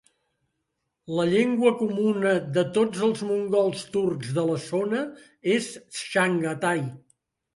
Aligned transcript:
La 1.17 1.25
llengua 1.31 1.73
comuna 1.81 2.31
de 2.55 2.63
tots 2.77 3.03
els 3.07 3.21
mongols 3.31 3.83
turcs 3.97 4.31
de 4.39 4.47
la 4.47 4.57
zona 4.63 5.01
és 5.57 5.71
Chaghatay. 6.01 6.83